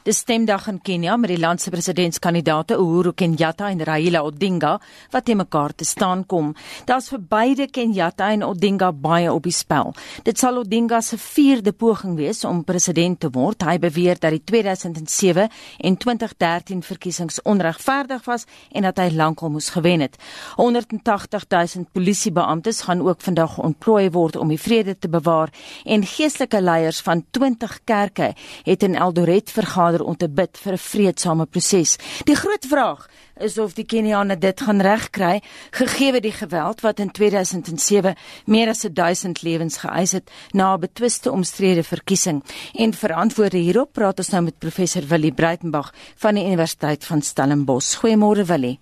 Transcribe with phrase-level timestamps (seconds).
[0.00, 4.70] Dis stemdag in Kenia met die land se presidentskandidaate Uhuru Kenyatta en Raila Odinga
[5.12, 6.54] wat te mekaar te staan kom.
[6.88, 9.92] Daar's vir beide Kenyatta en Odinga baie op die spel.
[10.24, 13.60] Dit sal Odinga se vierde poging wees om president te word.
[13.60, 15.50] Hy beweer dat die 2007
[15.84, 20.16] en 2013 verkiesings onregverdig was en dat hy lankal moes gewen het.
[20.56, 25.52] 180 000 polisiebeamptes gaan ook vandag ontplooi word om die vrede te bewaar
[25.84, 28.32] en geestelike leiers van 20 kerke
[28.64, 31.98] het in Eldoret vergader vergader om te bid vir 'n vredesame proses.
[32.24, 33.08] Die groot vraag
[33.40, 38.14] is of die Keniane dit gaan regkry gegee die geweld wat in 2007
[38.46, 42.42] meer as 1000 lewens geëis het na 'n betwiste omstrede verkiesing.
[42.74, 47.22] En vir antwoorde hierop praat ons nou met professor Willie Breitenberg van die Universiteit van
[47.22, 47.96] Stellenbosch.
[47.96, 48.78] Goeiemôre Willie.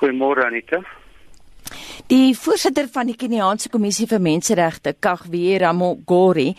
[0.00, 1.01] Goeiemôre Anita.
[2.12, 6.52] Die voorsitter van die Keniaanse Kommissie vir Menseregte, Kagwira Mogori,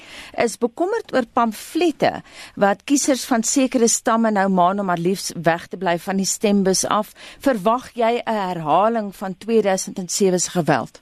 [0.44, 2.24] is bekommerd oor pamflette
[2.56, 6.86] wat kiesers van sekere stamme nou maan om alliefs weg te bly van die stembus
[6.86, 7.14] af.
[7.40, 11.02] Verwag jy 'n herhaling van 2007 se geweld?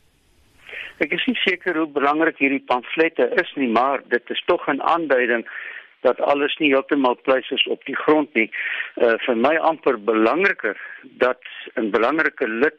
[0.99, 4.81] Ek is nie seker hoe belangrik hierdie pamflette is nie, maar dit is tog 'n
[4.81, 5.45] aanduiding
[6.01, 8.49] dat alles nie heeltemal pleis is op die grond nie.
[8.95, 10.77] Uh vir my amper belangriker
[11.23, 11.41] dat
[11.75, 12.77] 'n belangrike lid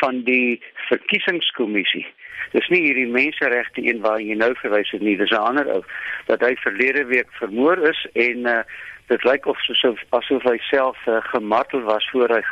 [0.00, 2.06] van die verkiesingskommissie.
[2.52, 5.82] Dis nie hierdie menseregte een waar jy nou verwys het nie, dis 'n ander ou
[6.26, 8.62] dat hy verlede week vermoor is en uh,
[9.08, 12.42] dit lyk of soos asof hy self uh, gemartel was voor hy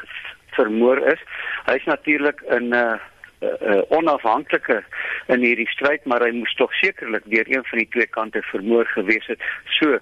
[0.56, 1.20] vermoor is.
[1.66, 2.98] Hy's natuurlik in 'n uh,
[3.40, 4.84] uh, uh, onafhanklike
[5.26, 8.86] in hierdie stryd, maar hy moes tog sekerlik deur een van die twee kante vermoor
[8.86, 9.42] gewees het.
[9.78, 9.98] So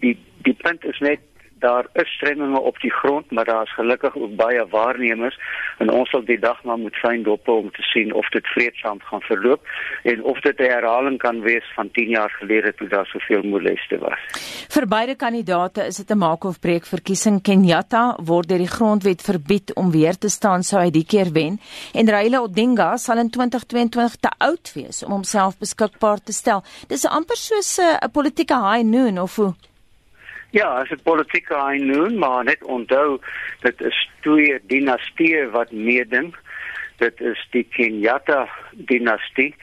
[0.00, 0.16] die
[0.46, 1.20] die punt is net
[1.58, 5.38] daar is stremminge op die grond, maar daar is gelukkig ook baie waarnemers
[5.78, 9.00] en ons sal die dag maar moet fyn dop om te sien of dit vreedsaam
[9.00, 9.62] gaan verloop
[10.02, 13.98] en of dit 'n herhaling kan wees van 10 jaar gelede toe daar soveel moleste
[13.98, 14.18] was.
[14.68, 17.42] Vir beide kandidate is dit 'n maak of breek verkiesing.
[17.42, 21.60] Kenyatta word deur die grondwet verbied om weer te staan sou hy die keer wen
[21.94, 26.62] en Raila Odinga sal in 2022 te oud wees om homself beskikbaar te stel.
[26.88, 29.54] Dis amper soos 'n politieke high noon of hoe
[30.50, 33.18] Ja, as dit politieke einoen, maar net onthou
[33.60, 36.34] dit is twee dinastieë wat meeding.
[36.98, 39.54] Dit is die Kenyatta dinastie.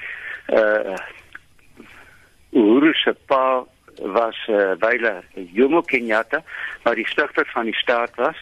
[0.49, 0.97] Uh
[2.55, 3.65] Uhuru se pa
[3.99, 6.39] was uh, wyle Jomo Kenyatta,
[6.83, 8.37] wat die stigter van die staat was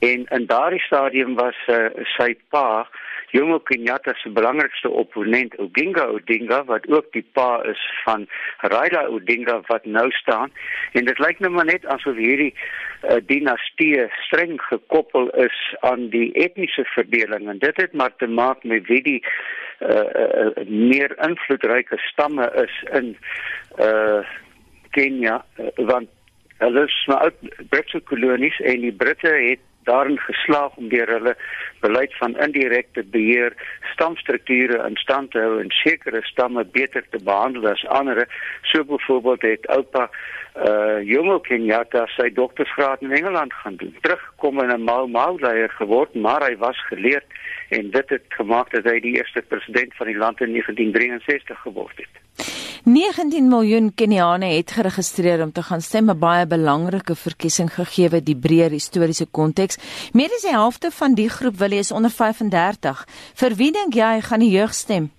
[0.00, 2.86] en in daardie stadium was uh, sy pa
[3.32, 8.26] Jomo Kenyatta se belangrikste opponent Oginga Odinga wat ook die pa is van
[8.58, 10.50] Raila Odinga wat nou staan.
[10.92, 16.32] En dit lyk nou maar net asof hierdie uh, dinastie streng gekoppel is aan die
[16.32, 17.48] etniese verdeling.
[17.48, 19.22] En dit het maar te maak met wie die
[19.80, 23.16] uh, uh, meer invloedryke stamme is in
[23.78, 24.26] uh,
[24.90, 26.10] Kenia uh, want
[26.60, 27.30] hulle is nou
[27.72, 31.34] Britse kolonies en die Britte het daarin geslaag om deur hulle
[31.80, 33.54] beleid van indirekte beheer
[33.92, 38.28] stamstrukture in stand te hou en sekere stamme beter te behandel as ander.
[38.62, 40.10] So byvoorbeeld het oupa
[40.56, 43.94] uh Jomo Kenyatta sy doktorsgraad in Engeland gaan doen.
[44.00, 47.26] Terugkom in 'n Mau Mau leier geword, maar hy was geleerd
[47.68, 51.96] en dit het gemaak dat hy die eerste president van die land in 1963 geword
[51.96, 52.59] het.
[52.84, 58.36] 19 miljoen Keniane het geregistreer om te gaan stem, 'n baie belangrike verkiesing gegee die
[58.36, 59.78] breër historiese konteks.
[60.12, 63.06] Meer as die helfte van die groep wil is onder 35.
[63.34, 65.10] Vir wie dink jy gaan die jeug stem?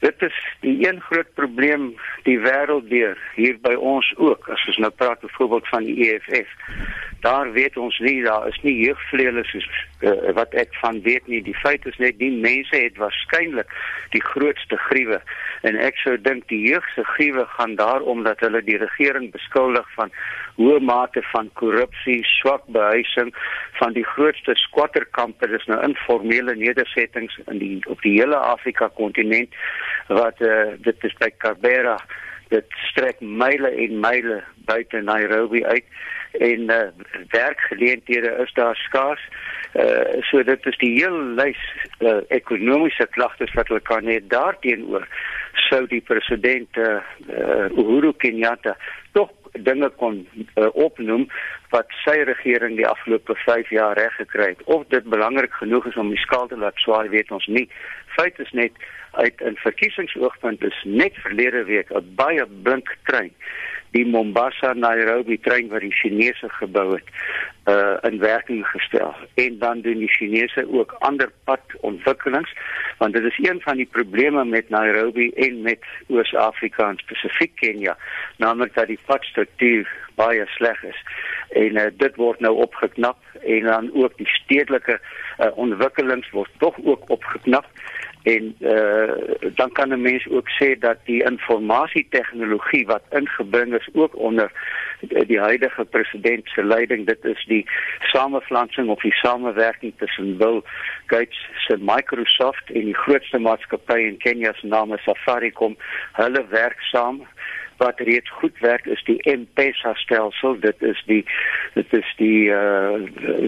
[0.00, 4.76] Dit is die een groot probleem die wêreld deur hier by ons ook as ons
[4.76, 6.48] nou praat byvoorbeeld van die EFF
[7.24, 9.66] daar weet ons nie daar is nie jeugvleule soos
[10.04, 11.40] uh, wat ek van weet nie.
[11.44, 13.70] Die feit is net die mense het waarskynlik
[14.12, 15.20] die grootste gruwe
[15.64, 19.88] en ek sou dink die jeug se gruwe gaan daarom dat hulle die regering beskuldig
[19.96, 20.12] van
[20.58, 23.32] hoë mate van korrupsie, swak behuising
[23.80, 25.48] van die grootste squatterkampe.
[25.50, 29.56] Dis nou informele nedersettings in die op die hele Afrika kontinent
[30.12, 31.96] wat uh, dit is by Karbera
[32.52, 35.86] dit strek myle en myle buite Nairobi uit
[36.38, 36.78] en uh,
[37.30, 39.28] werkgeleenthede is daar skaars.
[39.74, 41.62] Uh so dit is die heel lys
[41.98, 45.08] uh, ekonomiese klagtes wat hulle kan hê daarteenoor
[45.68, 48.76] sou die president uh, uh, Uhuru Kenyatta
[49.12, 51.26] tog dinge kon uh, opnoem
[51.74, 54.62] wat sy regering die afgelope 5 jaar reg gekry het.
[54.70, 57.68] Of dit belangrik genoeg is om die skaal te laat swaar, weet ons nie.
[58.16, 58.78] Feit is net
[59.22, 63.32] uit 'n verkiesingsoogpunt is net verlede week 'n baie blink trein
[63.94, 67.10] die Mombasa Nairobi trein wat die Chinese gebou het
[67.70, 72.52] uh in werking gestel en dan doen die Chinese ook ander padontwikkelings
[72.98, 77.96] want dit is een van die probleme met Nairobi en met Oos-Afrika en spesifiek Kenia
[78.36, 81.00] naamlik dat die padstruktuur baie sleg is.
[81.50, 86.78] En uh, dit word nou opgeknap en dan ook die stedelike uh, ontwikkelings word tog
[86.84, 87.66] ook opgeknap
[88.24, 89.12] en uh,
[89.54, 94.52] dan kan 'n mens ook sê dat die informasie-tegnologie wat ingebring is ook onder
[95.26, 97.06] die huidige president se leiding.
[97.06, 97.66] Dit is die
[98.00, 100.62] samevlansing of die samewerking tussen Bill
[101.06, 105.76] Gates se Microsoft en die grootste maatskappy in Kenia se naam is Safaricom.
[106.12, 107.26] Hulle werk saam
[107.76, 110.58] wat reeds goed werk is die M-Pesa stelsel.
[110.60, 111.24] Dit is die
[111.74, 113.00] dit is die uh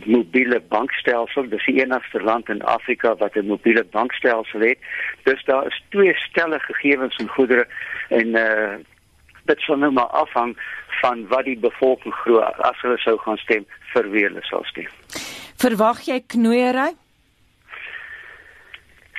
[0.04, 1.48] mobiele bankstelsel.
[1.48, 4.78] Dis die enigste land in Afrika wat 'n mobiele bankstelsel het.
[5.22, 7.66] Dus daar is twee stelle gegevens en goedere
[8.08, 8.74] en uh
[9.44, 10.56] dit sal nou maar afhang
[11.00, 14.88] van wat die bevolking glo as hulle sou gaan stem vir wie hulle sal stem.
[15.56, 16.92] Verwag jy knoeiery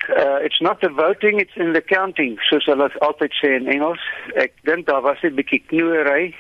[0.09, 4.03] Uh, it's not the voting, it's in the counting, soos hulle altyd sê in Engels.
[4.39, 6.33] Ek dink daar was 'n bietjie knoeiery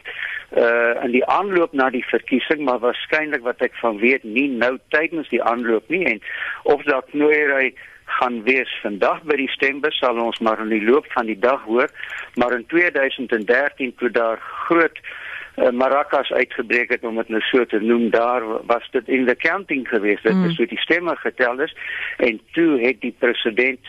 [0.55, 4.77] uh in die aanloop na die verkiesing, maar waarskynlik wat ek van weet nie nou
[4.95, 6.21] tydens die aanloop nie en
[6.63, 7.73] of daar knoeiery
[8.19, 11.61] gaan wees vandag by die stembus sal ons maar in die loop van die dag
[11.67, 11.91] hoor,
[12.35, 15.26] maar in 2013 toe daar groot uh,
[15.57, 19.87] maracas uitgebreek het om dit nou so te noem daar was dit in the counting
[19.87, 20.55] geweest dit mm.
[20.57, 21.75] hoe die stemme getel is
[22.17, 23.79] en toe het die president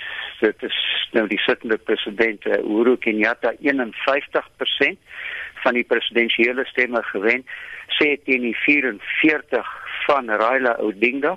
[0.41, 0.79] dit is
[1.13, 4.97] nou die sittende president uh, Uhuru Kenyatta 51%
[5.63, 7.45] van die presidensiële stemme gewen
[7.99, 9.77] sê teen die 44
[10.07, 11.37] van Raila Odinga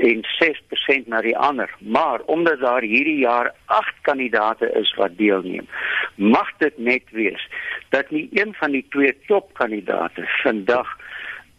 [0.00, 1.70] en 6% na die ander.
[1.78, 5.68] Maar omdat daar hierdie jaar 8 kandidate is wat deelneem,
[6.14, 7.48] mag dit net wees
[7.88, 10.96] dat nie een van die twee topkandidate vandag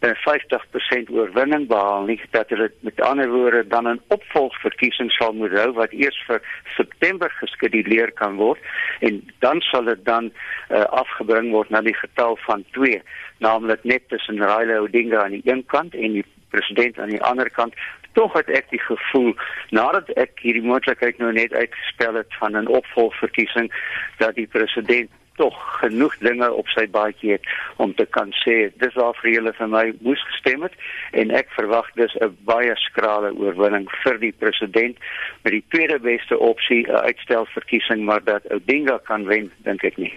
[0.02, 5.72] 50% oorwinning behaal nie dat hulle met ander woorde dan 'n opvolgverkiesing sal moet hou
[5.72, 6.42] wat eers vir
[6.76, 8.60] September geskeduleer kan word
[9.00, 10.32] en dan sal dit dan
[10.70, 13.02] uh, afgebring word na die getal van 2
[13.38, 17.50] naamlik net tussen Raila Odinga aan die een kant en die president aan die ander
[17.50, 17.74] kant.
[18.12, 19.32] Tog het ek die gevoel
[19.70, 23.72] nadat ek hierdie moontlikheid nou net uitgespel het van 'n opvolgverkiesing
[24.18, 27.46] dat die president tog genoeg dinge op sy baadjie het
[27.76, 30.76] om te kan sê dis al vir julle vir my moes gestem het.
[31.12, 34.96] En ek verwag dis 'n baie skrale oorwinning vir die president
[35.42, 40.12] met die tweede beste opsie 'n uitstelverkiesing maar dat Odinga kan wen dink ek nie.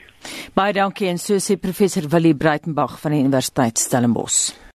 [0.53, 4.65] Baie dankie en so sê professor Willie Breitenberg van die Universiteit Stellenbosch